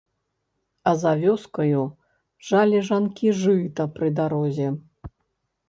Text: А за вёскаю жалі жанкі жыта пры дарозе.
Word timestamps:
А 0.91 0.93
за 1.01 1.11
вёскаю 1.23 1.83
жалі 2.49 2.81
жанкі 2.89 3.37
жыта 3.43 3.89
пры 3.99 4.13
дарозе. 4.19 4.67